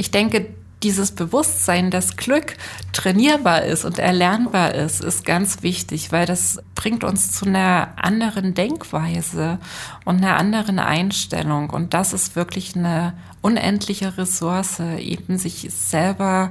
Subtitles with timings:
[0.00, 0.46] ich denke,
[0.82, 2.56] dieses Bewusstsein, dass Glück
[2.94, 8.54] trainierbar ist und erlernbar ist, ist ganz wichtig, weil das bringt uns zu einer anderen
[8.54, 9.58] Denkweise
[10.06, 11.68] und einer anderen Einstellung.
[11.68, 16.50] Und das ist wirklich eine unendliche Ressource, eben sich selber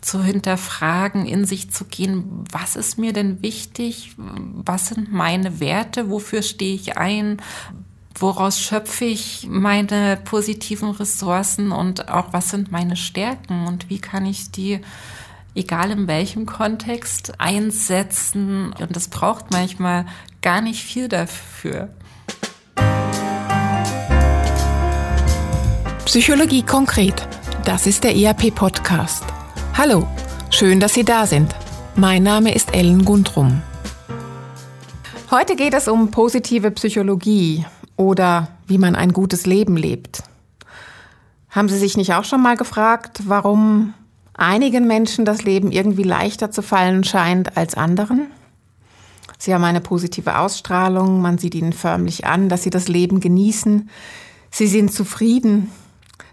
[0.00, 6.10] zu hinterfragen, in sich zu gehen, was ist mir denn wichtig, was sind meine Werte,
[6.10, 7.40] wofür stehe ich ein,
[8.20, 14.26] woraus schöpfe ich meine positiven Ressourcen und auch was sind meine Stärken und wie kann
[14.26, 14.80] ich die,
[15.54, 18.72] egal in welchem Kontext, einsetzen.
[18.78, 20.06] Und das braucht manchmal
[20.42, 21.90] gar nicht viel dafür.
[26.04, 27.26] Psychologie konkret.
[27.64, 29.24] Das ist der ERP-Podcast.
[29.76, 30.06] Hallo,
[30.50, 31.54] schön, dass Sie da sind.
[31.96, 33.62] Mein Name ist Ellen Gundrum.
[35.30, 37.66] Heute geht es um positive Psychologie
[37.98, 40.22] oder wie man ein gutes Leben lebt.
[41.50, 43.92] Haben Sie sich nicht auch schon mal gefragt, warum
[44.34, 48.28] einigen Menschen das Leben irgendwie leichter zu fallen scheint als anderen?
[49.36, 53.88] Sie haben eine positive Ausstrahlung, man sieht ihnen förmlich an, dass sie das Leben genießen.
[54.50, 55.70] Sie sind zufrieden.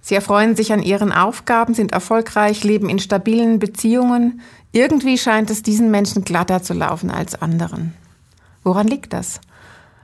[0.02, 4.42] Sie erfreuen sich an ihren Aufgaben, sind erfolgreich, leben in stabilen Beziehungen.
[4.72, 7.94] Irgendwie scheint es diesen Menschen glatter zu laufen als anderen.
[8.64, 9.40] Woran liegt das?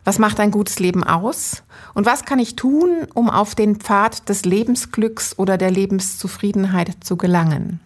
[0.04, 1.62] Was macht ein gutes Leben aus?
[1.94, 7.18] Und was kann ich tun, um auf den Pfad des Lebensglücks oder der Lebenszufriedenheit zu
[7.18, 7.80] gelangen?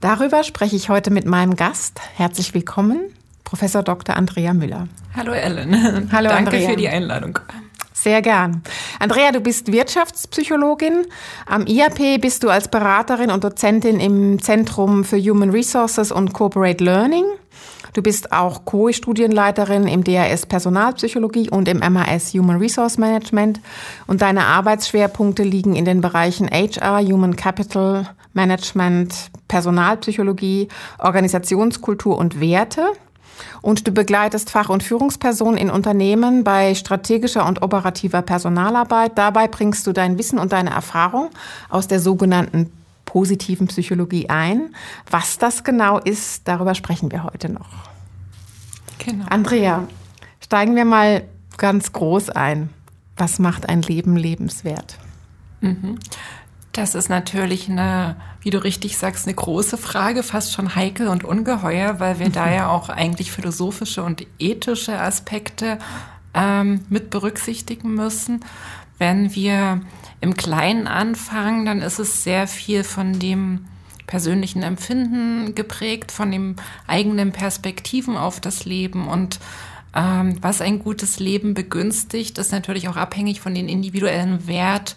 [0.00, 2.00] Darüber spreche ich heute mit meinem Gast.
[2.14, 3.00] Herzlich willkommen,
[3.44, 4.16] Professor Dr.
[4.16, 4.88] Andrea Müller.
[5.14, 6.08] Hallo Ellen.
[6.12, 6.70] Hallo Danke Andrea.
[6.70, 7.38] für die Einladung.
[7.92, 8.62] Sehr gern.
[8.98, 11.04] Andrea, du bist Wirtschaftspsychologin.
[11.46, 16.82] Am IAP bist du als Beraterin und Dozentin im Zentrum für Human Resources und Corporate
[16.82, 17.24] Learning.
[17.92, 23.60] Du bist auch Co-Studienleiterin im DRS Personalpsychologie und im MAS Human Resource Management
[24.06, 32.92] und deine Arbeitsschwerpunkte liegen in den Bereichen HR, Human Capital Management, Personalpsychologie, Organisationskultur und Werte.
[33.62, 39.16] Und du begleitest Fach- und Führungspersonen in Unternehmen bei strategischer und operativer Personalarbeit.
[39.16, 41.30] Dabei bringst du dein Wissen und deine Erfahrung
[41.68, 42.70] aus der sogenannten
[43.10, 44.72] positiven Psychologie ein.
[45.10, 47.90] Was das genau ist, darüber sprechen wir heute noch.
[49.04, 49.24] Genau.
[49.28, 49.88] Andrea,
[50.40, 51.24] steigen wir mal
[51.56, 52.70] ganz groß ein.
[53.16, 54.96] Was macht ein Leben lebenswert?
[55.60, 55.98] Mhm.
[56.70, 61.24] Das ist natürlich eine, wie du richtig sagst, eine große Frage, fast schon heikel und
[61.24, 65.78] ungeheuer, weil wir da ja auch eigentlich philosophische und ethische Aspekte
[66.32, 68.44] ähm, mit berücksichtigen müssen.
[68.98, 69.80] Wenn wir
[70.20, 73.66] im Kleinen anfangen, dann ist es sehr viel von dem
[74.06, 79.38] persönlichen Empfinden geprägt, von den eigenen Perspektiven auf das Leben und
[79.94, 84.94] ähm, was ein gutes Leben begünstigt, ist natürlich auch abhängig von den individuellen Wert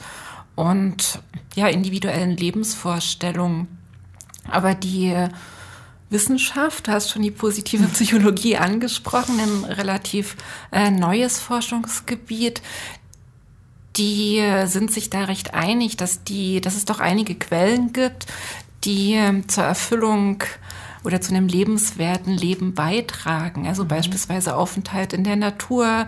[0.55, 1.19] und
[1.55, 3.67] ja, individuellen Lebensvorstellungen.
[4.49, 5.15] Aber die
[6.09, 10.37] Wissenschaft, du hast schon die positive Psychologie angesprochen, ein relativ
[10.71, 12.61] äh, neues Forschungsgebiet,
[13.95, 18.25] die sind sich da recht einig, dass die, dass es doch einige Quellen gibt,
[18.83, 20.43] die ähm, zur Erfüllung
[21.03, 23.67] oder zu einem lebenswerten Leben beitragen.
[23.67, 23.89] Also mhm.
[23.89, 26.07] beispielsweise Aufenthalt in der Natur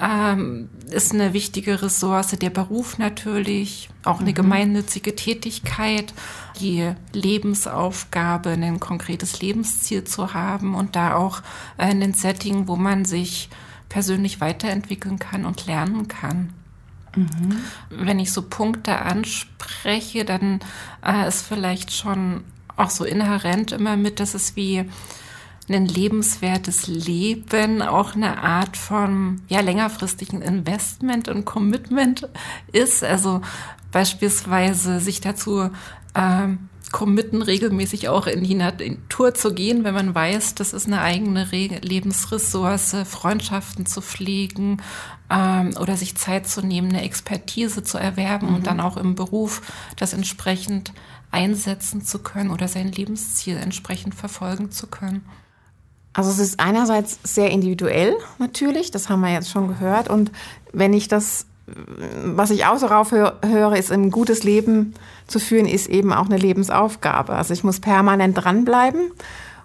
[0.00, 4.36] ähm, ist eine wichtige Ressource, der Beruf natürlich, auch eine mhm.
[4.36, 6.14] gemeinnützige Tätigkeit,
[6.58, 11.40] die Lebensaufgabe, ein konkretes Lebensziel zu haben und da auch
[11.76, 13.50] äh, ein Setting, wo man sich
[13.88, 16.54] persönlich weiterentwickeln kann und lernen kann.
[17.16, 17.60] Mhm.
[17.90, 20.60] Wenn ich so Punkte anspreche, dann
[21.04, 22.44] äh, ist vielleicht schon
[22.76, 24.84] auch so inhärent immer mit, dass es wie
[25.68, 32.28] ein lebenswertes Leben auch eine Art von ja, längerfristigen Investment und Commitment
[32.72, 33.04] ist.
[33.04, 33.40] Also
[33.92, 35.70] beispielsweise sich dazu
[36.14, 41.00] ähm, committen, regelmäßig auch in die Natur zu gehen, wenn man weiß, das ist eine
[41.00, 44.82] eigene Re Lebensressource, Freundschaften zu pflegen
[45.30, 48.54] ähm, oder sich Zeit zu nehmen, eine Expertise zu erwerben mhm.
[48.56, 49.62] und dann auch im Beruf
[49.96, 50.92] das entsprechend
[51.30, 55.24] einsetzen zu können oder sein Lebensziel entsprechend verfolgen zu können.
[56.12, 60.08] Also es ist einerseits sehr individuell natürlich, das haben wir jetzt schon gehört.
[60.08, 60.32] Und
[60.72, 61.46] wenn ich das,
[62.24, 64.94] was ich auch so raufhöre, ist ein gutes Leben
[65.26, 67.34] zu führen, ist eben auch eine Lebensaufgabe.
[67.34, 69.12] Also ich muss permanent dranbleiben.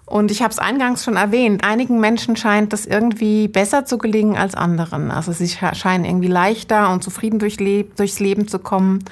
[0.06, 4.36] Und ich habe es eingangs schon erwähnt, einigen Menschen scheint das irgendwie besser zu gelingen
[4.36, 5.10] als anderen.
[5.10, 9.04] Also sie scheinen irgendwie leichter und zufrieden durch durchs Leben zu kommen.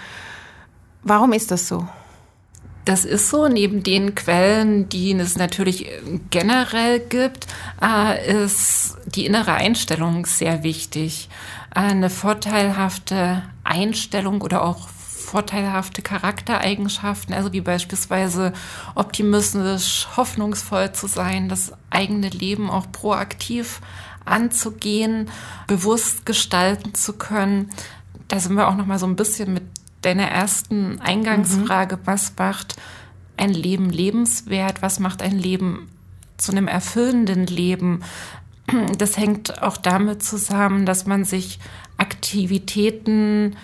[1.02, 1.88] Warum ist das so?
[2.85, 3.49] Das ist so.
[3.49, 5.87] Neben den Quellen, die es natürlich
[6.31, 7.47] generell gibt,
[7.82, 11.29] äh, ist die innere Einstellung sehr wichtig.
[11.75, 18.53] Eine vorteilhafte Einstellung oder auch vorteilhafte Charaktereigenschaften, also wie beispielsweise
[18.94, 23.81] optimistisch, hoffnungsvoll zu sein, das eigene Leben auch proaktiv
[24.25, 25.29] anzugehen,
[25.67, 27.71] bewusst gestalten zu können.
[28.29, 29.65] Da sind wir auch noch mal so ein bisschen mit
[30.03, 32.00] deiner ersten Eingangsfrage, mhm.
[32.05, 32.76] was macht
[33.37, 34.82] ein Leben lebenswert?
[34.82, 35.88] Was macht ein Leben
[36.37, 38.03] zu einem erfüllenden Leben?
[38.99, 41.58] Das hängt auch damit zusammen, dass man sich
[41.99, 43.56] Aktivitäten,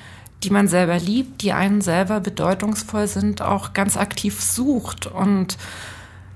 [0.43, 5.57] die man selber liebt, die einen selber bedeutungsvoll sind, auch ganz aktiv sucht und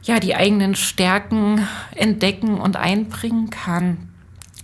[0.03, 4.09] ja, die eigenen Stärken entdecken und einbringen kann.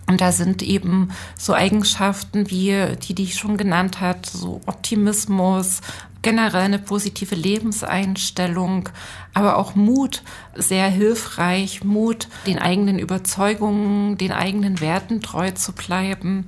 [0.07, 5.81] Und da sind eben so Eigenschaften wie die, die ich schon genannt hat, so Optimismus,
[6.23, 8.89] generell eine positive Lebenseinstellung,
[9.35, 10.23] aber auch Mut
[10.55, 11.85] sehr hilfreich.
[11.85, 16.47] Mut, den eigenen Überzeugungen, den eigenen Werten treu zu bleiben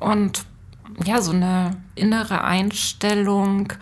[0.00, 0.44] und
[1.04, 3.72] ja, so eine innere Einstellung,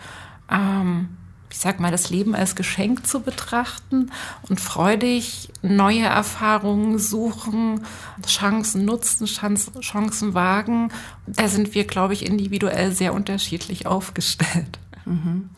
[0.51, 1.09] ähm,
[1.49, 4.11] ich sag mal, das Leben als Geschenk zu betrachten
[4.49, 7.85] und freudig neue Erfahrungen suchen,
[8.27, 10.91] Chancen nutzen, Chancen wagen.
[11.25, 14.79] Da sind wir, glaube ich, individuell sehr unterschiedlich aufgestellt.
[15.05, 15.49] Mhm.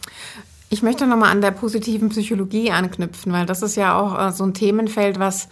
[0.69, 4.43] Ich möchte nochmal an der positiven Psychologie anknüpfen, weil das ist ja auch äh, so
[4.43, 5.47] ein Themenfeld, was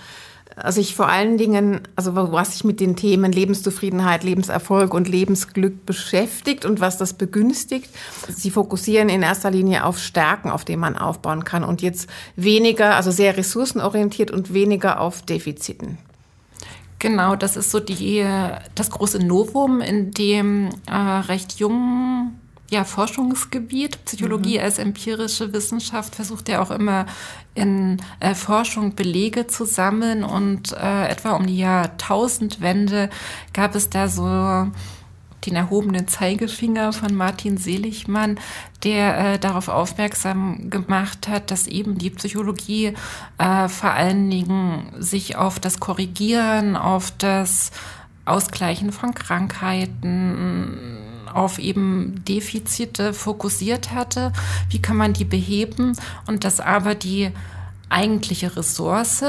[0.55, 5.85] also ich vor allen Dingen, also was sich mit den Themen Lebenszufriedenheit, Lebenserfolg und Lebensglück
[5.85, 7.89] beschäftigt und was das begünstigt.
[8.29, 12.95] Sie fokussieren in erster Linie auf Stärken, auf denen man aufbauen kann und jetzt weniger,
[12.95, 15.97] also sehr ressourcenorientiert und weniger auf Defiziten.
[16.99, 18.25] Genau, das ist so die,
[18.75, 22.39] das große Novum in dem äh, recht jungen
[22.69, 24.03] ja, Forschungsgebiet.
[24.05, 24.63] Psychologie mhm.
[24.63, 27.05] als empirische Wissenschaft versucht ja auch immer
[27.53, 33.09] in äh, Forschung Belege zu sammeln und äh, etwa um die Jahrtausendwende
[33.53, 34.71] gab es da so
[35.45, 38.39] den erhobenen Zeigefinger von Martin Seligmann,
[38.83, 42.93] der äh, darauf aufmerksam gemacht hat, dass eben die Psychologie
[43.37, 47.71] äh, vor allen Dingen sich auf das Korrigieren, auf das
[48.25, 51.04] Ausgleichen von Krankheiten,
[51.35, 54.31] auf eben Defizite fokussiert hatte.
[54.69, 55.97] Wie kann man die beheben?
[56.27, 57.31] Und dass aber die
[57.89, 59.23] eigentliche Ressource,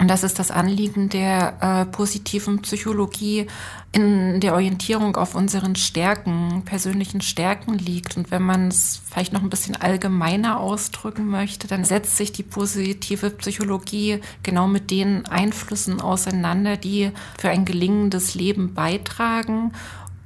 [0.00, 3.46] und das ist das Anliegen der äh, positiven Psychologie,
[3.90, 8.16] in der Orientierung auf unseren Stärken, persönlichen Stärken liegt.
[8.16, 12.42] Und wenn man es vielleicht noch ein bisschen allgemeiner ausdrücken möchte, dann setzt sich die
[12.42, 19.72] positive Psychologie genau mit den Einflüssen auseinander, die für ein gelingendes Leben beitragen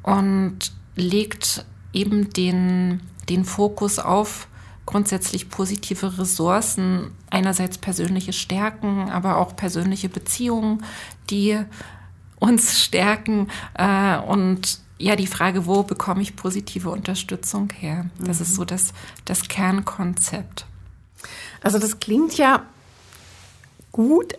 [0.02, 4.48] und legt eben den, den Fokus auf
[4.86, 10.84] grundsätzlich positive Ressourcen, einerseits persönliche Stärken, aber auch persönliche Beziehungen,
[11.30, 11.58] die
[12.38, 18.06] uns stärken äh, und ja, die Frage, wo bekomme ich positive Unterstützung her?
[18.18, 18.42] Das mhm.
[18.42, 18.92] ist so das,
[19.24, 20.64] das Kernkonzept.
[21.60, 22.64] Also das klingt ja
[23.90, 24.34] gut,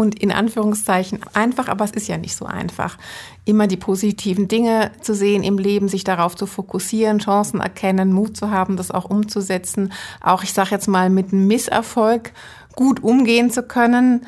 [0.00, 2.96] und in Anführungszeichen einfach, aber es ist ja nicht so einfach.
[3.44, 8.34] Immer die positiven Dinge zu sehen im Leben, sich darauf zu fokussieren, Chancen erkennen, Mut
[8.34, 9.92] zu haben, das auch umzusetzen.
[10.22, 12.32] Auch, ich sage jetzt mal, mit einem Misserfolg
[12.74, 14.24] gut umgehen zu können.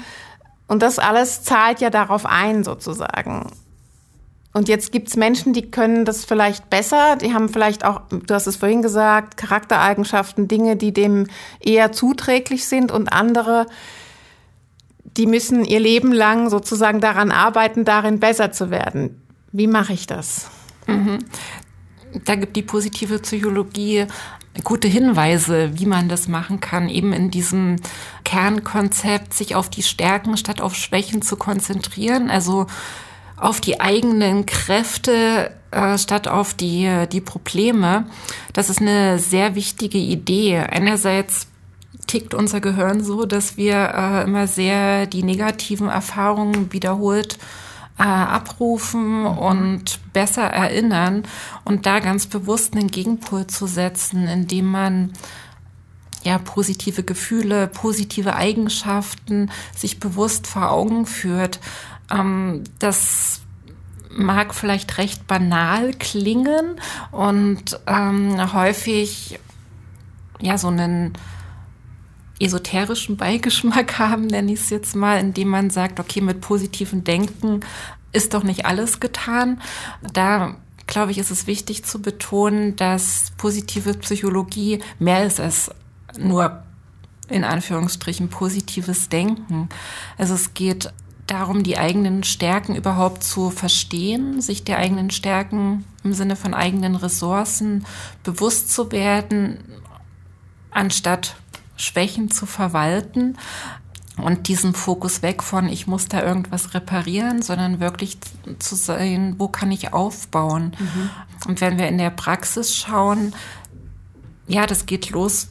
[0.69, 3.47] Und das alles zahlt ja darauf ein, sozusagen.
[4.53, 8.47] Und jetzt gibt's Menschen, die können das vielleicht besser, die haben vielleicht auch, du hast
[8.47, 11.29] es vorhin gesagt, Charaktereigenschaften, Dinge, die dem
[11.61, 13.67] eher zuträglich sind und andere,
[15.17, 19.23] die müssen ihr Leben lang sozusagen daran arbeiten, darin besser zu werden.
[19.53, 20.51] Wie mache ich das?
[20.87, 21.19] Mhm.
[22.25, 24.07] Da gibt die positive Psychologie
[24.65, 27.77] gute Hinweise, wie man das machen kann, eben in diesem
[28.25, 32.67] Kernkonzept, sich auf die Stärken statt auf Schwächen zu konzentrieren, also
[33.37, 38.07] auf die eigenen Kräfte äh, statt auf die, die Probleme.
[38.53, 40.59] Das ist eine sehr wichtige Idee.
[40.59, 41.49] Einerseits
[42.07, 47.39] tickt unser Gehirn so, dass wir äh, immer sehr die negativen Erfahrungen wiederholt
[47.99, 51.25] äh, abrufen und besser erinnern
[51.65, 55.13] und da ganz bewusst einen Gegenpol zu setzen, indem man
[56.25, 61.61] ja positive Gefühle, positive Eigenschaften sich bewusst vor Augen führt.
[62.11, 63.41] Ähm, das
[64.11, 66.77] mag vielleicht recht banal klingen
[67.11, 69.39] und ähm, häufig
[70.41, 71.15] ja so einen
[72.41, 77.61] esoterischen Beigeschmack haben, nenne ich es jetzt mal, indem man sagt, okay, mit positivem Denken
[78.13, 79.61] ist doch nicht alles getan.
[80.13, 85.71] Da glaube ich, ist es wichtig zu betonen, dass positive Psychologie mehr ist als
[86.19, 86.63] nur
[87.29, 89.69] in Anführungsstrichen positives Denken.
[90.19, 90.93] Also es geht
[91.27, 96.97] darum, die eigenen Stärken überhaupt zu verstehen, sich der eigenen Stärken im Sinne von eigenen
[96.97, 97.87] Ressourcen
[98.23, 99.59] bewusst zu werden,
[100.71, 101.37] anstatt
[101.83, 103.37] Schwächen zu verwalten
[104.17, 108.19] und diesen Fokus weg von, ich muss da irgendwas reparieren, sondern wirklich
[108.59, 110.77] zu sehen, wo kann ich aufbauen.
[110.79, 111.11] Mhm.
[111.49, 113.35] Und wenn wir in der Praxis schauen,
[114.47, 115.49] ja, das geht los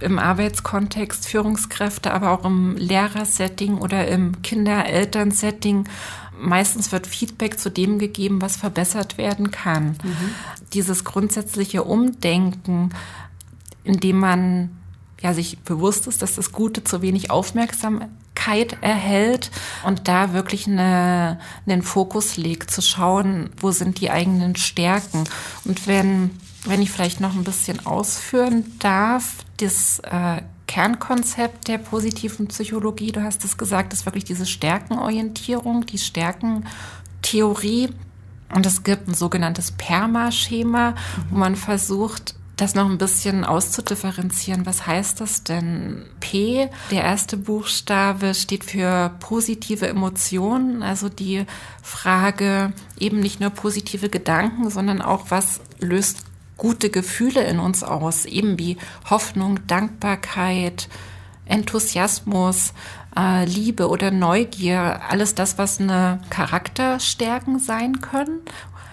[0.00, 5.88] im Arbeitskontext, Führungskräfte, aber auch im Lehrersetting oder im Kinder-Eltern-Setting.
[6.40, 9.98] Meistens wird Feedback zu dem gegeben, was verbessert werden kann.
[10.04, 10.30] Mhm.
[10.72, 12.90] Dieses grundsätzliche Umdenken,
[13.82, 14.77] indem man
[15.20, 19.50] ja, sich bewusst ist, dass das Gute zu wenig Aufmerksamkeit erhält
[19.84, 25.24] und da wirklich eine, einen Fokus legt, zu schauen, wo sind die eigenen Stärken.
[25.64, 26.30] Und wenn,
[26.64, 33.22] wenn ich vielleicht noch ein bisschen ausführen darf, das äh, Kernkonzept der positiven Psychologie, du
[33.22, 37.88] hast es gesagt, ist wirklich diese Stärkenorientierung, die Stärkentheorie.
[38.54, 40.94] Und es gibt ein sogenanntes PERMA-Schema,
[41.30, 44.66] wo man versucht, das noch ein bisschen auszudifferenzieren.
[44.66, 46.06] Was heißt das denn?
[46.18, 51.46] P, der erste Buchstabe, steht für positive Emotionen, also die
[51.82, 56.24] Frage eben nicht nur positive Gedanken, sondern auch, was löst
[56.56, 58.76] gute Gefühle in uns aus, eben wie
[59.08, 60.88] Hoffnung, Dankbarkeit,
[61.46, 62.72] Enthusiasmus,
[63.16, 68.40] äh, Liebe oder Neugier, alles das, was eine Charakterstärken sein können.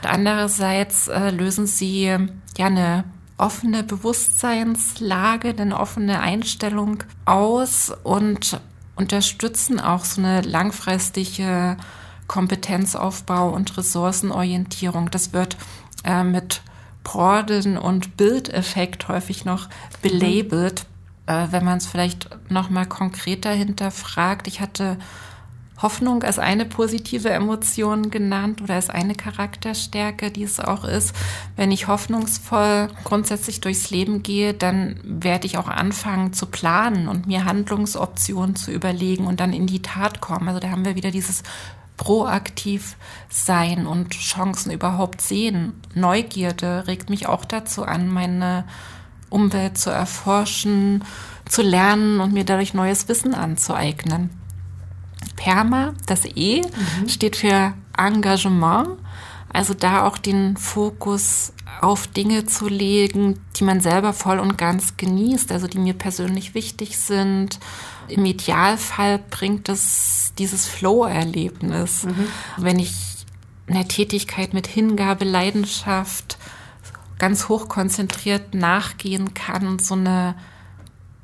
[0.04, 2.04] Andererseits äh, lösen sie
[2.58, 3.06] ja eine
[3.38, 8.60] offene Bewusstseinslage, eine offene Einstellung aus und
[8.96, 11.78] unterstützen auch so eine langfristige
[12.28, 15.12] Kompetenzaufbau und Ressourcenorientierung.
[15.12, 15.58] Das wird
[16.04, 16.62] äh, mit
[17.04, 19.70] Borden und Bildeffekt häufig noch
[20.02, 20.86] belabelt.
[21.28, 21.34] Mhm.
[21.34, 24.48] Äh, wenn man es vielleicht noch mal konkreter hinterfragt.
[24.48, 24.98] Ich hatte
[25.82, 31.14] Hoffnung als eine positive Emotion genannt oder als eine Charakterstärke, die es auch ist.
[31.56, 37.28] Wenn ich hoffnungsvoll grundsätzlich durchs Leben gehe, dann werde ich auch anfangen zu planen und
[37.28, 40.48] mir Handlungsoptionen zu überlegen und dann in die Tat kommen.
[40.48, 41.44] Also da haben wir wieder dieses
[41.98, 42.98] proaktiv
[43.30, 45.74] sein und Chancen überhaupt sehen.
[45.94, 48.66] Neugierde regt mich auch dazu an, meine
[49.30, 51.04] Umwelt zu erforschen,
[51.50, 54.30] zu lernen und mir dadurch neues Wissen anzueignen.
[55.36, 57.10] PERMA, das E, mhm.
[57.10, 58.90] steht für Engagement.
[59.52, 64.98] Also da auch den Fokus auf Dinge zu legen, die man selber voll und ganz
[64.98, 67.60] genießt, also die mir persönlich wichtig sind.
[68.08, 72.04] Im Idealfall bringt es dieses Flow-Erlebnis.
[72.04, 72.28] Mhm.
[72.58, 72.94] Wenn ich
[73.68, 76.38] einer Tätigkeit mit Hingabe, Leidenschaft
[77.18, 80.36] ganz hoch konzentriert nachgehen kann, so eine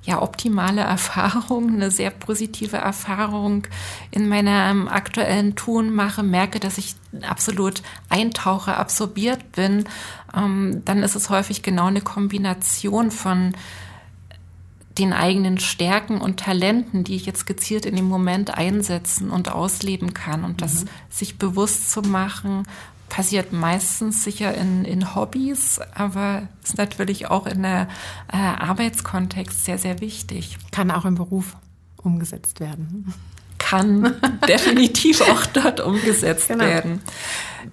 [0.03, 3.67] ja, optimale Erfahrung, eine sehr positive Erfahrung
[4.09, 6.95] in meinem aktuellen Tun mache, merke, dass ich
[7.27, 9.85] absolut eintauche, absorbiert bin,
[10.35, 13.53] ähm, dann ist es häufig genau eine Kombination von
[14.97, 20.13] den eigenen Stärken und Talenten, die ich jetzt gezielt in dem Moment einsetzen und ausleben
[20.13, 20.89] kann und das mhm.
[21.09, 22.65] sich bewusst zu machen,
[23.11, 27.89] passiert meistens sicher in, in Hobbys, aber ist natürlich auch in der
[28.31, 30.57] äh, Arbeitskontext sehr, sehr wichtig.
[30.71, 31.57] Kann auch im Beruf
[32.01, 33.13] umgesetzt werden.
[33.57, 34.15] Kann
[34.47, 36.63] definitiv auch dort umgesetzt genau.
[36.63, 37.01] werden.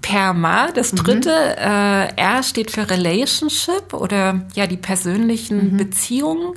[0.02, 0.97] PERMA, das mhm.
[0.97, 1.64] dritte, mhm.
[1.64, 5.76] äh, R steht für Relationship oder ja die persönlichen mhm.
[5.76, 6.54] Beziehungen.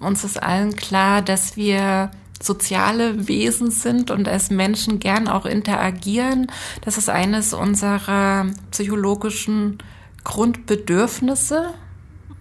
[0.00, 2.10] Uns ist allen klar, dass wir
[2.42, 6.50] soziale Wesen sind und als Menschen gern auch interagieren.
[6.82, 9.78] Das ist eines unserer psychologischen
[10.24, 11.74] Grundbedürfnisse.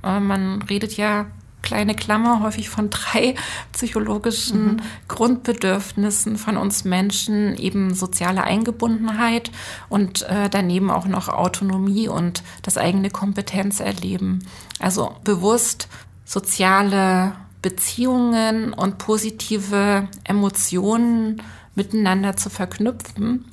[0.04, 1.28] Äh, man redet ja
[1.66, 3.36] kleine Klammer häufig von drei
[3.74, 4.82] psychologischen mhm.
[5.08, 9.52] Grundbedürfnissen von uns Menschen, eben soziale Eingebundenheit
[9.90, 14.46] und äh, daneben auch noch Autonomie und das eigene Kompetenz erleben.
[14.80, 15.90] Also bewusst
[16.24, 17.34] soziale
[17.66, 21.42] Beziehungen und positive Emotionen
[21.74, 23.46] miteinander zu verknüpfen.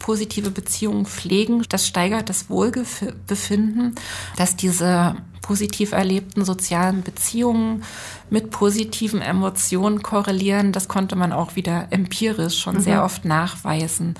[0.00, 3.94] Positive Beziehungen pflegen, das steigert das Wohlbefinden,
[4.36, 7.84] dass diese positiv erlebten sozialen Beziehungen
[8.30, 10.72] mit positiven Emotionen korrelieren.
[10.72, 12.80] Das konnte man auch wieder empirisch schon mhm.
[12.80, 14.14] sehr oft nachweisen.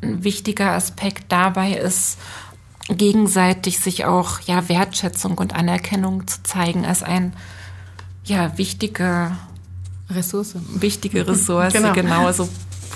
[0.00, 2.16] Ein wichtiger Aspekt dabei ist,
[2.88, 7.34] gegenseitig sich auch ja Wertschätzung und Anerkennung zu zeigen als ein
[8.28, 9.32] ja, wichtige
[10.10, 10.54] Ressource.
[10.74, 11.92] Wichtige Ressource, genau.
[11.92, 12.48] genau, so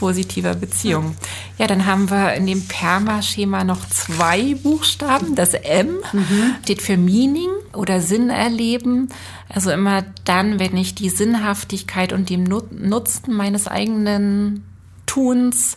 [0.02, 1.14] positiver Beziehung.
[1.58, 5.34] Ja, dann haben wir in dem Perma-Schema noch zwei Buchstaben.
[5.34, 6.54] Das M mhm.
[6.62, 9.08] steht für Meaning oder Sinn erleben.
[9.48, 14.64] Also immer dann, wenn ich die Sinnhaftigkeit und den Nutzen meines eigenen
[15.06, 15.76] Tuns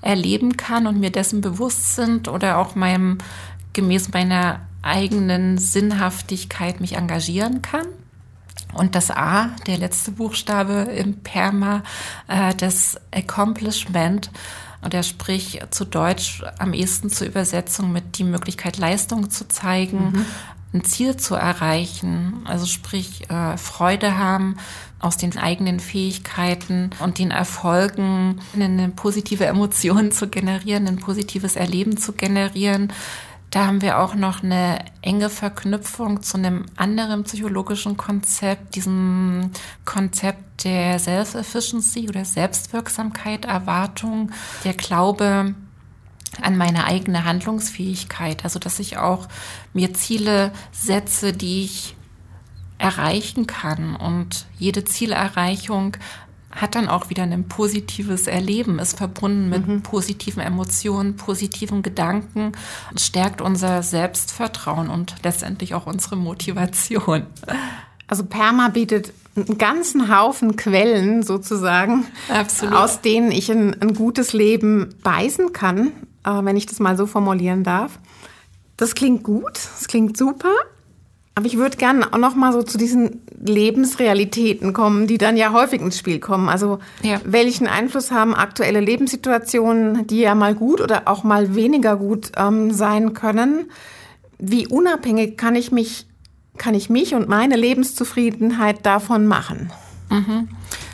[0.00, 3.18] erleben kann und mir dessen bewusst sind oder auch meinem
[3.72, 7.86] gemäß meiner eigenen Sinnhaftigkeit mich engagieren kann.
[8.76, 11.82] Und das A, der letzte Buchstabe im Perma,
[12.28, 14.30] äh, das Accomplishment,
[14.82, 20.12] und er spricht zu Deutsch am ehesten zur Übersetzung mit die Möglichkeit, Leistung zu zeigen,
[20.12, 20.26] mhm.
[20.74, 24.56] ein Ziel zu erreichen, also sprich äh, Freude haben
[25.00, 31.96] aus den eigenen Fähigkeiten und den Erfolgen, eine positive Emotion zu generieren, ein positives Erleben
[31.96, 32.92] zu generieren,
[33.50, 39.50] da haben wir auch noch eine enge Verknüpfung zu einem anderen psychologischen Konzept, diesem
[39.84, 44.32] Konzept der Self-Efficiency oder Selbstwirksamkeit, Erwartung,
[44.64, 45.54] der Glaube
[46.42, 48.44] an meine eigene Handlungsfähigkeit.
[48.44, 49.28] Also, dass ich auch
[49.72, 51.96] mir Ziele setze, die ich
[52.78, 55.96] erreichen kann und jede Zielerreichung
[56.56, 59.82] hat dann auch wieder ein positives Erleben, ist verbunden mit mhm.
[59.82, 62.52] positiven Emotionen, positiven Gedanken,
[62.98, 67.26] stärkt unser Selbstvertrauen und letztendlich auch unsere Motivation.
[68.08, 72.74] Also Perma bietet einen ganzen Haufen Quellen sozusagen, Absolut.
[72.74, 75.88] aus denen ich ein, ein gutes Leben beißen kann,
[76.24, 77.98] äh, wenn ich das mal so formulieren darf.
[78.78, 80.52] Das klingt gut, das klingt super.
[81.38, 85.52] Aber ich würde gerne auch noch mal so zu diesen Lebensrealitäten kommen, die dann ja
[85.52, 86.48] häufig ins Spiel kommen.
[86.48, 87.20] Also ja.
[87.26, 92.72] welchen Einfluss haben aktuelle Lebenssituationen, die ja mal gut oder auch mal weniger gut ähm,
[92.72, 93.70] sein können?
[94.38, 96.06] Wie unabhängig kann ich mich,
[96.56, 99.70] kann ich mich und meine Lebenszufriedenheit davon machen?
[100.10, 100.48] Mhm.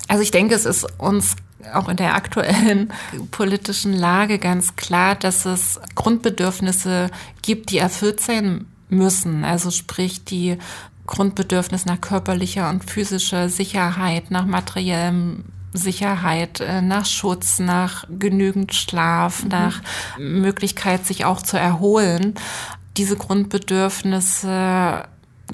[0.09, 1.37] Also ich denke, es ist uns
[1.73, 2.93] auch in der aktuellen
[3.31, 9.45] politischen Lage ganz klar, dass es Grundbedürfnisse gibt, die erfüllt sein müssen.
[9.45, 10.59] Also sprich die
[11.07, 19.43] Grundbedürfnis nach körperlicher und physischer Sicherheit, nach materiellem Sicherheit, äh, nach Schutz, nach genügend Schlaf,
[19.43, 19.49] mhm.
[19.49, 19.83] nach
[20.19, 22.35] Möglichkeit, sich auch zu erholen.
[22.97, 25.05] Diese Grundbedürfnisse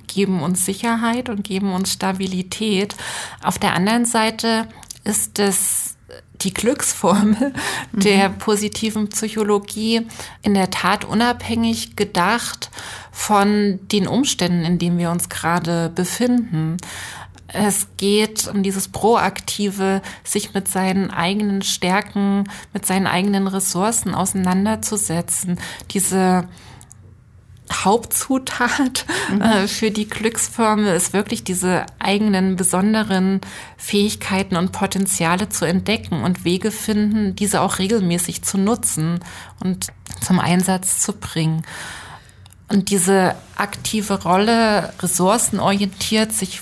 [0.07, 2.97] geben uns Sicherheit und geben uns Stabilität.
[3.43, 4.67] Auf der anderen Seite
[5.05, 5.98] ist es
[6.43, 7.53] die Glücksformel
[7.93, 8.01] mhm.
[8.01, 10.07] der positiven Psychologie
[10.43, 12.71] in der Tat unabhängig gedacht
[13.13, 16.77] von den Umständen, in denen wir uns gerade befinden.
[17.49, 25.59] Es geht um dieses proaktive, sich mit seinen eigenen Stärken, mit seinen eigenen Ressourcen auseinanderzusetzen.
[25.91, 26.47] Diese
[27.73, 29.41] Hauptzutat mhm.
[29.41, 33.41] äh, für die Glücksformel ist wirklich diese eigenen besonderen
[33.77, 39.21] Fähigkeiten und Potenziale zu entdecken und Wege finden, diese auch regelmäßig zu nutzen
[39.63, 39.89] und
[40.21, 41.63] zum Einsatz zu bringen.
[42.69, 46.61] Und diese aktive Rolle, ressourcenorientiert, sich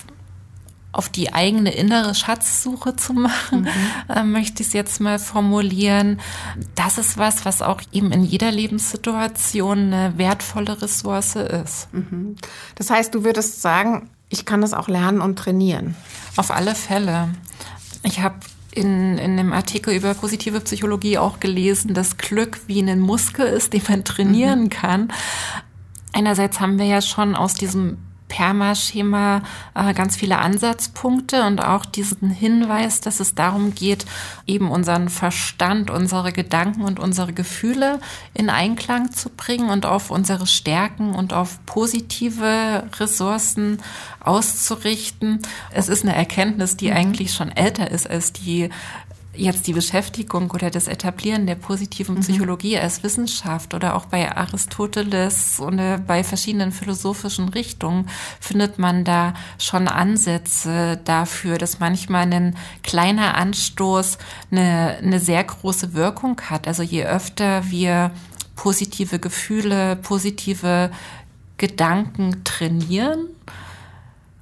[0.91, 3.67] auf die eigene innere Schatzsuche zu machen, mhm.
[4.13, 6.19] äh, möchte ich es jetzt mal formulieren.
[6.75, 11.93] Das ist was, was auch eben in jeder Lebenssituation eine wertvolle Ressource ist.
[11.93, 12.35] Mhm.
[12.75, 15.95] Das heißt, du würdest sagen, ich kann das auch lernen und trainieren.
[16.35, 17.29] Auf alle Fälle.
[18.03, 18.35] Ich habe
[18.71, 23.73] in, in einem Artikel über positive Psychologie auch gelesen, dass Glück wie ein Muskel ist,
[23.73, 24.69] den man trainieren mhm.
[24.69, 25.13] kann.
[26.13, 27.97] Einerseits haben wir ja schon aus diesem
[28.27, 29.41] Permaschema
[29.73, 34.05] äh, ganz viele Ansatzpunkte und auch diesen Hinweis, dass es darum geht,
[34.45, 37.99] eben unseren Verstand, unsere Gedanken und unsere Gefühle
[38.33, 43.79] in Einklang zu bringen und auf unsere Stärken und auf positive Ressourcen
[44.19, 45.41] auszurichten.
[45.71, 46.97] Es ist eine Erkenntnis, die mhm.
[46.97, 48.69] eigentlich schon älter ist als die
[49.37, 52.19] jetzt die Beschäftigung oder das Etablieren der positiven mhm.
[52.21, 59.33] Psychologie als Wissenschaft oder auch bei Aristoteles und bei verschiedenen philosophischen Richtungen findet man da
[59.59, 64.17] schon Ansätze dafür, dass manchmal ein kleiner Anstoß
[64.51, 66.67] eine, eine sehr große Wirkung hat.
[66.67, 68.11] Also je öfter wir
[68.55, 70.91] positive Gefühle, positive
[71.57, 73.27] Gedanken trainieren,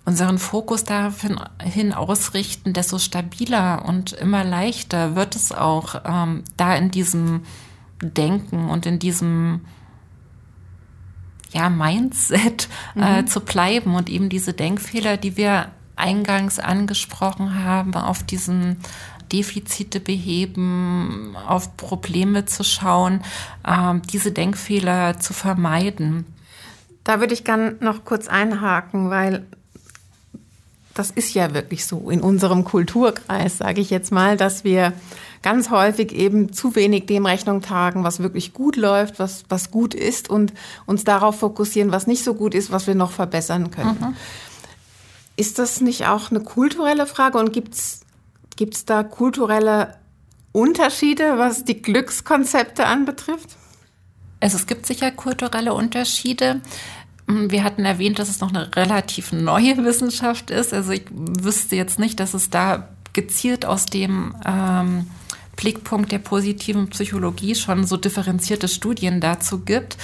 [0.05, 6.91] unseren Fokus dahin ausrichten, desto stabiler und immer leichter wird es auch, ähm, da in
[6.91, 7.41] diesem
[8.01, 9.61] Denken und in diesem
[11.51, 13.27] ja, Mindset äh, mhm.
[13.27, 18.77] zu bleiben und eben diese Denkfehler, die wir eingangs angesprochen haben, auf diesen
[19.31, 23.21] Defizite beheben, auf Probleme zu schauen,
[23.65, 26.25] äh, diese Denkfehler zu vermeiden.
[27.03, 29.45] Da würde ich gern noch kurz einhaken, weil
[30.95, 34.93] das ist ja wirklich so in unserem Kulturkreis, sage ich jetzt mal, dass wir
[35.43, 39.93] ganz häufig eben zu wenig dem Rechnung tragen, was wirklich gut läuft, was, was gut
[39.93, 40.53] ist und
[40.85, 43.97] uns darauf fokussieren, was nicht so gut ist, was wir noch verbessern können.
[43.99, 44.15] Mhm.
[45.35, 49.95] Ist das nicht auch eine kulturelle Frage und gibt es da kulturelle
[50.53, 53.57] Unterschiede, was die Glückskonzepte anbetrifft?
[54.39, 56.61] Also es gibt sicher kulturelle Unterschiede.
[57.27, 60.73] Mm, wir hatten erwähnt, dass es noch eine relativ neue Wissenschaft ist.
[60.73, 65.07] Also ich wüsste jetzt nicht, dass es da gezielt aus dem ähm,
[65.55, 69.97] Blickpunkt der positiven Psychologie schon so differenzierte Studien dazu gibt.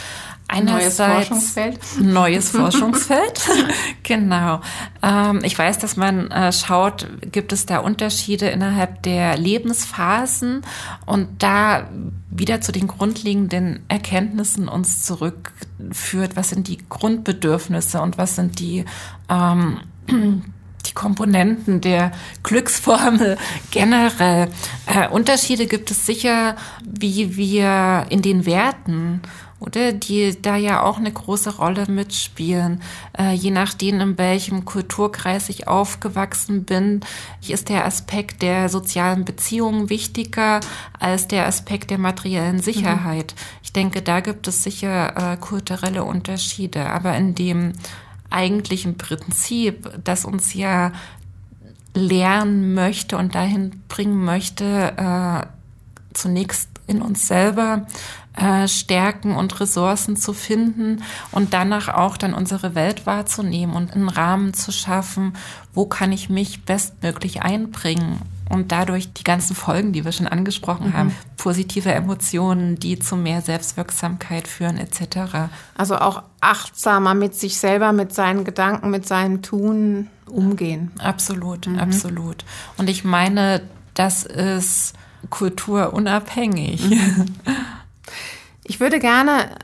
[0.52, 1.80] Einerseits neues Forschungsfeld.
[2.02, 3.50] Neues Forschungsfeld,
[4.04, 4.60] genau.
[5.02, 10.62] Ähm, ich weiß, dass man äh, schaut, gibt es da Unterschiede innerhalb der Lebensphasen
[11.06, 11.90] und da
[12.30, 18.84] wieder zu den grundlegenden Erkenntnissen uns zurückführt, was sind die Grundbedürfnisse und was sind die
[19.30, 19.80] ähm,
[20.86, 22.12] die Komponenten der
[22.44, 23.38] Glücksformel
[23.70, 24.50] generell.
[24.88, 29.22] Äh, Unterschiede gibt es sicher, wie wir in den Werten
[29.62, 32.82] oder die da ja auch eine große Rolle mitspielen.
[33.18, 37.02] Äh, je nachdem, in welchem Kulturkreis ich aufgewachsen bin,
[37.48, 40.62] ist der Aspekt der sozialen Beziehungen wichtiger
[41.00, 42.62] als der Aspekt der materiellen mhm.
[42.62, 43.36] Sicherheit.
[43.38, 43.60] Mhm.
[43.62, 47.74] Ich denke, da gibt es sicher äh, kulturelle Unterschiede, aber in dem
[48.32, 50.92] eigentlichen Prinzip, das uns ja
[51.94, 55.46] lernen möchte und dahin bringen möchte, äh,
[56.14, 57.86] zunächst in uns selber
[58.36, 64.10] äh, Stärken und Ressourcen zu finden und danach auch dann unsere Welt wahrzunehmen und einen
[64.10, 65.34] Rahmen zu schaffen,
[65.74, 68.20] wo kann ich mich bestmöglich einbringen
[68.52, 70.94] und dadurch die ganzen Folgen, die wir schon angesprochen mhm.
[70.94, 75.50] haben, positive Emotionen, die zu mehr Selbstwirksamkeit führen etc.
[75.76, 80.92] Also auch achtsamer mit sich selber, mit seinen Gedanken, mit seinem Tun umgehen.
[81.00, 81.80] Absolut, mhm.
[81.80, 82.46] absolut.
[82.78, 83.62] Und ich meine,
[83.94, 84.94] das ist
[85.30, 86.90] kulturunabhängig.
[86.90, 87.26] Mhm.
[88.64, 89.56] Ich würde gerne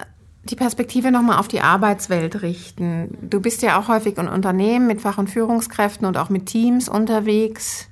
[0.44, 3.18] die Perspektive nochmal auf die Arbeitswelt richten.
[3.22, 6.90] Du bist ja auch häufig in Unternehmen mit Fach- und Führungskräften und auch mit Teams
[6.90, 7.88] unterwegs.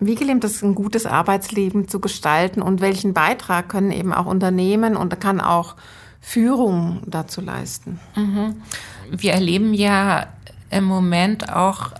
[0.00, 4.96] Wie gelingt es, ein gutes Arbeitsleben zu gestalten und welchen Beitrag können eben auch Unternehmen
[4.96, 5.76] und kann auch
[6.20, 8.00] Führung dazu leisten?
[8.16, 8.62] Mhm.
[9.10, 10.26] Wir erleben ja
[10.70, 11.92] im Moment auch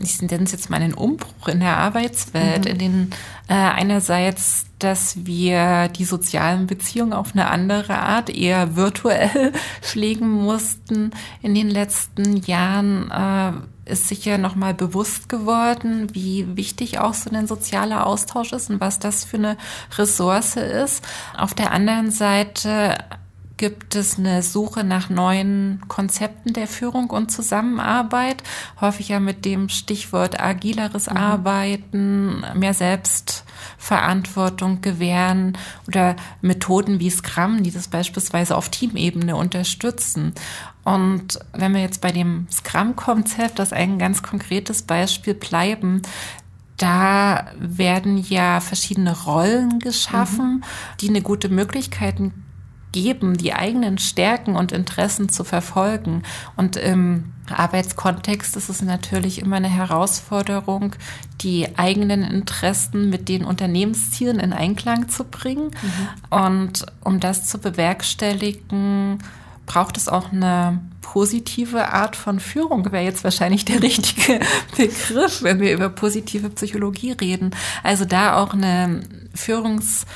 [0.00, 2.70] ich nenne es jetzt mal einen Umbruch in der Arbeitswelt, mhm.
[2.70, 3.10] in den
[3.48, 11.10] äh, einerseits, dass wir die sozialen Beziehungen auf eine andere Art eher virtuell pflegen mussten
[11.42, 13.10] in den letzten Jahren.
[13.10, 13.52] Äh,
[13.90, 19.00] ist sicher nochmal bewusst geworden, wie wichtig auch so ein sozialer Austausch ist und was
[19.00, 19.56] das für eine
[19.98, 21.04] Ressource ist.
[21.36, 22.98] Auf der anderen Seite
[23.60, 28.42] gibt es eine Suche nach neuen Konzepten der Führung und Zusammenarbeit,
[28.80, 31.16] häufig ja mit dem Stichwort agileres mhm.
[31.18, 40.32] Arbeiten, mehr Selbstverantwortung gewähren oder Methoden wie Scrum, die das beispielsweise auf Teamebene unterstützen.
[40.82, 46.00] Und wenn wir jetzt bei dem Scrum-Konzept, das ein ganz konkretes Beispiel bleiben,
[46.78, 50.64] da werden ja verschiedene Rollen geschaffen, mhm.
[51.02, 52.18] die eine gute Möglichkeit
[52.92, 56.22] geben, die eigenen Stärken und Interessen zu verfolgen.
[56.56, 60.94] Und im Arbeitskontext ist es natürlich immer eine Herausforderung,
[61.40, 65.70] die eigenen Interessen mit den Unternehmenszielen in Einklang zu bringen.
[65.82, 66.38] Mhm.
[66.38, 69.18] Und um das zu bewerkstelligen,
[69.66, 74.40] braucht es auch eine positive Art von Führung, wäre jetzt wahrscheinlich der richtige
[74.76, 77.50] Begriff, wenn wir über positive Psychologie reden.
[77.82, 79.02] Also da auch eine
[79.34, 80.06] Führungs-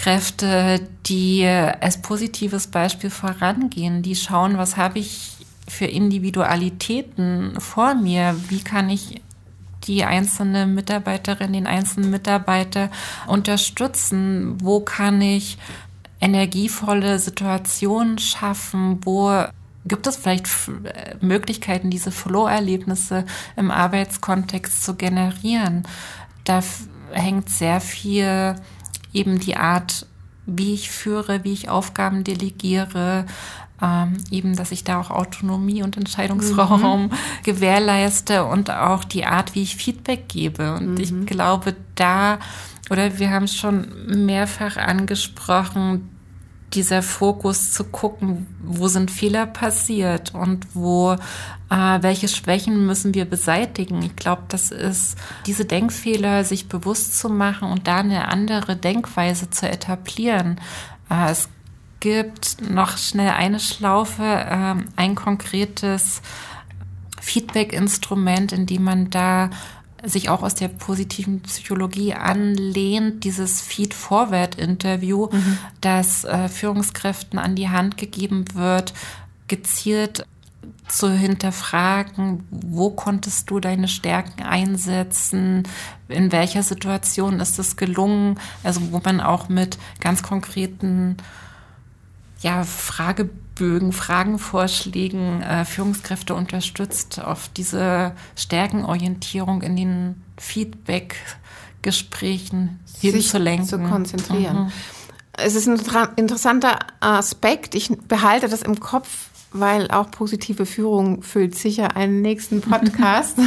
[0.00, 5.36] Kräfte, die als positives Beispiel vorangehen, die schauen, was habe ich
[5.68, 9.20] für Individualitäten vor mir, wie kann ich
[9.84, 12.88] die einzelne Mitarbeiterin, den einzelnen Mitarbeiter
[13.26, 15.58] unterstützen, wo kann ich
[16.18, 19.44] energievolle Situationen schaffen, wo
[19.84, 20.48] gibt es vielleicht
[21.20, 25.82] Möglichkeiten, diese Flow-Erlebnisse im Arbeitskontext zu generieren.
[26.44, 26.62] Da
[27.12, 28.56] hängt sehr viel
[29.12, 30.06] eben die Art,
[30.46, 33.26] wie ich führe, wie ich Aufgaben delegiere,
[33.82, 37.10] ähm, eben, dass ich da auch Autonomie und Entscheidungsraum mhm.
[37.44, 40.74] gewährleiste und auch die Art, wie ich Feedback gebe.
[40.74, 41.00] Und mhm.
[41.00, 42.38] ich glaube, da,
[42.90, 46.08] oder wir haben es schon mehrfach angesprochen,
[46.72, 53.24] dieser Fokus zu gucken, wo sind Fehler passiert und wo, äh, welche Schwächen müssen wir
[53.24, 54.02] beseitigen.
[54.02, 59.50] Ich glaube, das ist diese Denkfehler sich bewusst zu machen und da eine andere Denkweise
[59.50, 60.60] zu etablieren.
[61.10, 61.48] Äh, es
[61.98, 66.22] gibt noch schnell eine Schlaufe, äh, ein konkretes
[67.20, 69.50] Feedback-Instrument, in dem man da
[70.04, 75.58] sich auch aus der positiven Psychologie anlehnt, dieses Feed-Forward-Interview, mhm.
[75.80, 78.94] das äh, Führungskräften an die Hand gegeben wird,
[79.48, 80.26] gezielt
[80.88, 85.62] zu hinterfragen, wo konntest du deine Stärken einsetzen,
[86.08, 91.16] in welcher Situation ist es gelungen, also wo man auch mit ganz konkreten
[92.40, 93.49] ja, Fragebögen,
[93.92, 103.66] Fragenvorschlägen äh, Führungskräfte unterstützt, auf diese Stärkenorientierung in den Feedback-Gesprächen hinzulenken.
[103.66, 104.64] zu konzentrieren.
[104.64, 104.72] Mhm.
[105.32, 105.80] Es ist ein
[106.16, 107.74] interessanter Aspekt.
[107.74, 113.38] Ich behalte das im Kopf, weil auch positive Führung füllt sicher einen nächsten Podcast.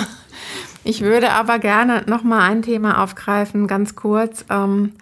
[0.83, 4.45] ich würde aber gerne noch mal ein Thema aufgreifen, ganz kurz.
[4.49, 4.93] Ähm,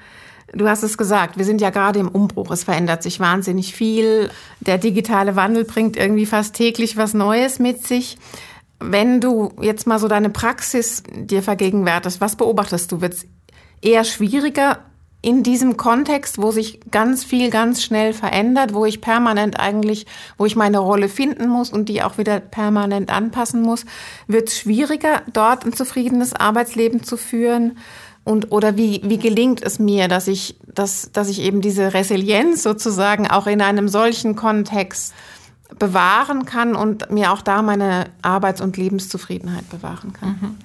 [0.54, 2.52] Du hast es gesagt, wir sind ja gerade im Umbruch.
[2.52, 4.30] Es verändert sich wahnsinnig viel.
[4.60, 8.18] Der digitale Wandel bringt irgendwie fast täglich was Neues mit sich.
[8.80, 13.02] Wenn du jetzt mal so deine Praxis dir vergegenwärtest, was beobachtest du?
[13.02, 13.28] Wird es
[13.82, 14.80] eher schwieriger
[15.22, 20.48] in diesem Kontext, wo sich ganz viel ganz schnell verändert, wo ich permanent eigentlich, wo
[20.48, 23.86] ich meine Rolle finden muss und die auch wieder permanent anpassen muss,
[24.28, 27.78] wird es schwieriger, dort ein zufriedenes Arbeitsleben zu führen?
[28.24, 32.62] Und oder wie, wie gelingt es mir, dass ich, dass, dass ich eben diese Resilienz
[32.62, 35.14] sozusagen auch in einem solchen Kontext
[35.80, 40.30] bewahren kann und mir auch da meine Arbeits- und Lebenszufriedenheit bewahren kann?
[40.30, 40.58] Mhm.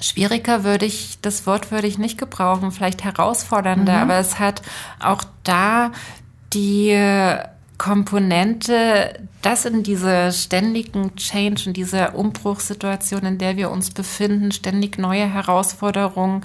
[0.00, 4.02] Schwieriger würde ich, das Wort würde ich nicht gebrauchen, vielleicht herausfordernder, mhm.
[4.02, 4.62] aber es hat
[5.00, 5.90] auch da
[6.52, 6.90] die
[7.78, 14.98] Komponente, das in dieser ständigen Change, in dieser Umbruchssituation, in der wir uns befinden, ständig
[14.98, 16.42] neue Herausforderungen,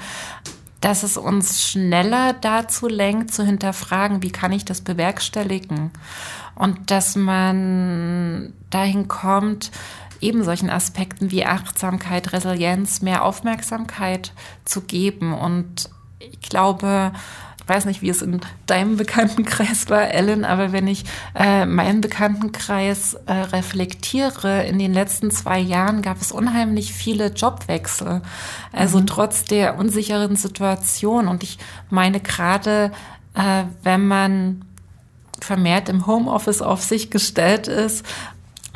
[0.82, 5.92] dass es uns schneller dazu lenkt, zu hinterfragen, wie kann ich das bewerkstelligen?
[6.56, 9.72] Und dass man dahin kommt,
[10.20, 14.34] eben solchen Aspekten wie Achtsamkeit, Resilienz mehr Aufmerksamkeit
[14.66, 15.34] zu geben.
[15.34, 15.90] Und
[16.20, 17.12] ich glaube,
[17.72, 21.06] weiß nicht, wie es in deinem Bekanntenkreis war, Ellen, aber wenn ich
[21.36, 28.22] äh, meinen Bekanntenkreis äh, reflektiere, in den letzten zwei Jahren gab es unheimlich viele Jobwechsel.
[28.74, 29.08] Also mhm.
[29.08, 31.30] trotz der unsicheren Situation.
[31.30, 32.92] Und ich meine gerade,
[33.36, 34.66] äh, wenn man
[35.40, 38.06] vermehrt im Homeoffice auf sich gestellt ist,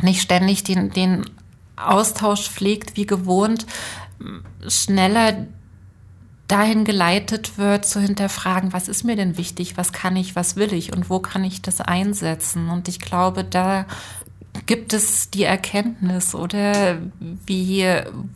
[0.02, 1.26] nicht ständig den, den
[1.76, 3.66] Austausch pflegt wie gewohnt,
[4.66, 5.48] schneller
[6.48, 10.74] dahin geleitet wird, zu hinterfragen, was ist mir denn wichtig, was kann ich, was will
[10.74, 12.70] ich und wo kann ich das einsetzen.
[12.70, 13.86] Und ich glaube, da
[14.66, 16.98] gibt es die Erkenntnis oder
[17.46, 17.86] wie,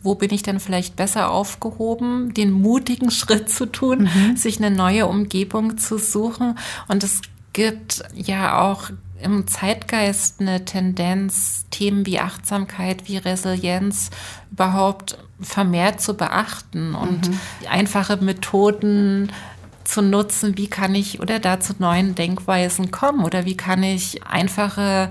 [0.02, 4.36] wo bin ich denn vielleicht besser aufgehoben, den mutigen Schritt zu tun, mhm.
[4.36, 6.58] sich eine neue Umgebung zu suchen.
[6.88, 7.20] Und es
[7.52, 8.90] gibt ja auch
[9.22, 14.10] im Zeitgeist eine Tendenz, Themen wie Achtsamkeit, wie Resilienz
[14.50, 17.38] überhaupt vermehrt zu beachten und mhm.
[17.68, 19.30] einfache Methoden
[19.84, 24.24] zu nutzen, wie kann ich oder da zu neuen Denkweisen kommen oder wie kann ich
[24.24, 25.10] einfache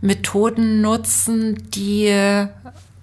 [0.00, 2.46] Methoden nutzen, die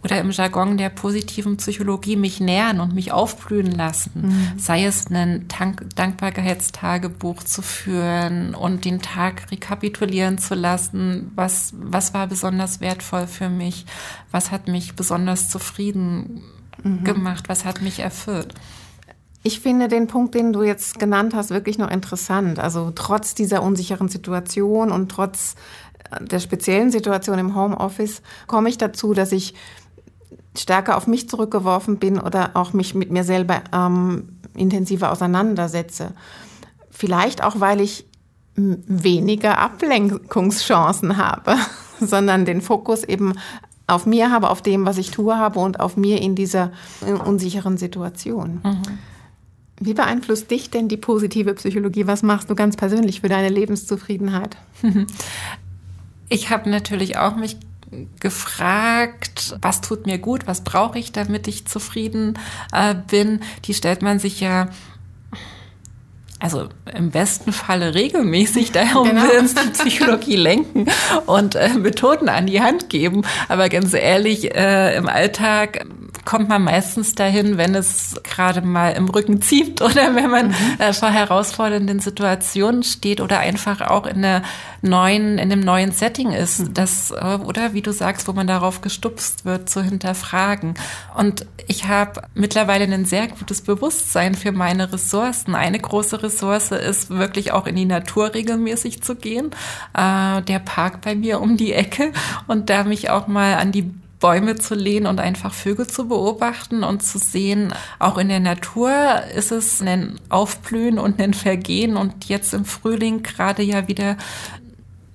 [0.06, 4.12] oder im Jargon der positiven Psychologie mich nähern und mich aufblühen lassen.
[4.16, 4.60] Mhm.
[4.60, 11.32] Sei es ein Tank Dankbarkeitstagebuch zu führen und den Tag rekapitulieren zu lassen.
[11.34, 13.88] Was, was war besonders wertvoll für mich?
[14.30, 16.44] Was hat mich besonders zufrieden
[16.84, 17.04] mhm.
[17.04, 17.50] gemacht?
[17.50, 18.54] Was hat mich erfüllt?
[19.42, 22.60] Ich finde den Punkt, den du jetzt genannt hast, wirklich noch interessant.
[22.60, 25.56] Also trotz dieser unsicheren Situation und trotz
[26.22, 29.56] der speziellen Situation im Homeoffice komme ich dazu, dass ich
[30.60, 36.14] stärker auf mich zurückgeworfen bin oder auch mich mit mir selber ähm, intensiver auseinandersetze.
[36.90, 38.06] Vielleicht auch, weil ich
[38.56, 41.56] weniger Ablenkungschancen habe,
[42.00, 43.34] sondern den Fokus eben
[43.88, 46.72] auf mir habe, auf dem, was ich tue habe und auf mir in dieser
[47.26, 48.62] unsicheren Situation.
[48.64, 48.82] Mhm.
[49.80, 52.08] Wie beeinflusst dich denn die positive Psychologie?
[52.08, 54.58] Was machst du ganz persönlich für deine Lebenszufriedenheit?
[56.28, 57.58] Ich habe natürlich auch mich
[58.20, 62.38] gefragt, was tut mir gut, was brauche ich, damit ich zufrieden
[62.72, 63.42] äh, bin.
[63.66, 64.70] Die stellt man sich ja
[66.40, 69.24] also im besten Falle regelmäßig, darum genau.
[69.24, 70.86] will uns die Psychologie lenken
[71.26, 73.24] und äh, Methoden an die Hand geben.
[73.48, 75.86] Aber ganz ehrlich, äh, im Alltag
[76.26, 80.56] kommt man meistens dahin, wenn es gerade mal im Rücken zieht oder wenn man mhm.
[80.80, 84.42] äh, vor herausfordernden Situationen steht oder einfach auch in einer
[84.82, 86.74] neuen, in einem neuen Setting ist, mhm.
[86.74, 90.74] das, äh, oder wie du sagst, wo man darauf gestupst wird, zu hinterfragen.
[91.16, 95.54] Und ich habe mittlerweile ein sehr gutes Bewusstsein für meine Ressourcen.
[95.54, 99.52] Eine große Ressource ist wirklich auch in die Natur regelmäßig zu gehen.
[99.94, 102.12] Äh, der Park bei mir um die Ecke
[102.48, 103.94] und da mich auch mal an die
[104.26, 108.92] Bäume zu lehnen und einfach Vögel zu beobachten und zu sehen, auch in der Natur
[109.36, 114.18] ist es ein Aufblühen und ein Vergehen und jetzt im Frühling gerade ja wieder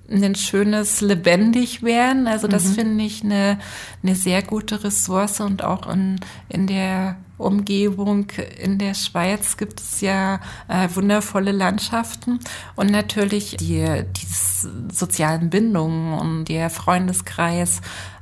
[0.09, 2.25] ein schönes lebendig werden.
[2.25, 2.73] Also das mhm.
[2.73, 3.59] finde ich eine,
[4.01, 6.15] eine sehr gute Ressource und auch in,
[6.47, 8.27] in der Umgebung
[8.59, 12.39] in der Schweiz gibt es ja äh, wundervolle Landschaften
[12.75, 14.27] und natürlich die, die
[14.93, 17.81] sozialen Bindungen und der Freundeskreis,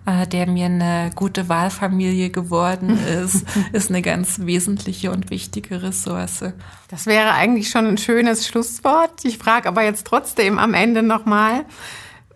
[0.09, 6.45] äh, der mir eine gute Wahlfamilie geworden ist, ist eine ganz wesentliche und wichtige Ressource.
[6.87, 9.23] Das wäre eigentlich schon ein schönes Schlusswort.
[9.23, 11.65] Ich frage aber jetzt trotzdem am Ende nochmal,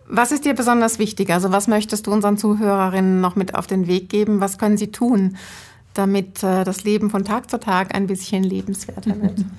[0.06, 1.30] was ist dir besonders wichtig?
[1.30, 4.40] Also was möchtest du unseren Zuhörerinnen noch mit auf den Weg geben?
[4.40, 5.36] Was können sie tun,
[5.94, 9.44] damit äh, das Leben von Tag zu Tag ein bisschen lebenswerter wird.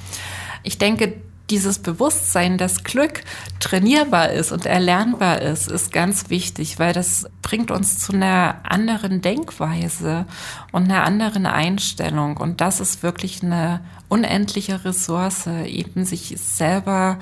[0.67, 1.13] Ich denke,
[1.49, 3.23] dieses Bewusstsein, dass Glück
[3.59, 9.21] trainierbar ist und erlernbar ist, ist ganz wichtig, weil das bringt uns zu einer anderen
[9.21, 10.25] Denkweise
[10.71, 12.37] und einer anderen Einstellung.
[12.37, 17.19] Und das ist wirklich eine unendliche Ressource, eben sich selber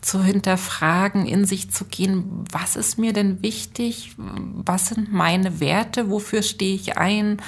[0.00, 6.08] zu hinterfragen, in sich zu gehen, was ist mir denn wichtig, was sind meine Werte,
[6.10, 7.38] wofür stehe ich ein,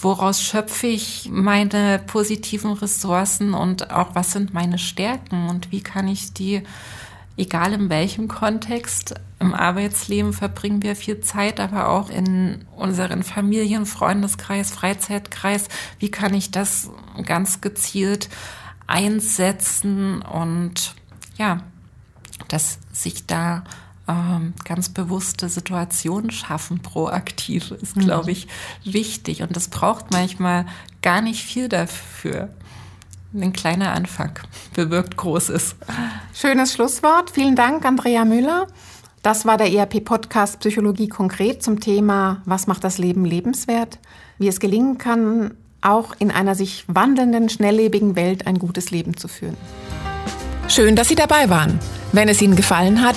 [0.00, 6.06] woraus schöpfe ich meine positiven Ressourcen und auch was sind meine Stärken und wie kann
[6.08, 6.62] ich die,
[7.36, 13.86] egal in welchem Kontext, im Arbeitsleben verbringen wir viel Zeit, aber auch in unseren Familien,
[13.86, 16.90] Freundeskreis, Freizeitkreis, wie kann ich das
[17.24, 18.28] ganz gezielt
[18.86, 20.94] einsetzen und
[21.36, 21.62] ja,
[22.48, 23.64] dass sich da
[24.08, 28.00] ähm, ganz bewusste Situationen schaffen, proaktiv, ist, mhm.
[28.00, 28.48] glaube ich,
[28.84, 29.42] wichtig.
[29.42, 30.66] Und das braucht manchmal
[31.02, 32.48] gar nicht viel dafür.
[33.34, 34.32] Ein kleiner Anfang
[34.74, 35.76] bewirkt Großes.
[36.32, 37.30] Schönes Schlusswort.
[37.30, 38.66] Vielen Dank, Andrea Müller.
[39.22, 43.98] Das war der ERP-Podcast Psychologie konkret zum Thema Was macht das Leben lebenswert?
[44.38, 49.28] Wie es gelingen kann, auch in einer sich wandelnden, schnelllebigen Welt ein gutes Leben zu
[49.28, 49.56] führen.
[50.68, 51.78] Schön, dass Sie dabei waren.
[52.12, 53.16] Wenn es Ihnen gefallen hat,